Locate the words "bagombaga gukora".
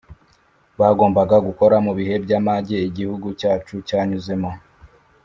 0.79-1.75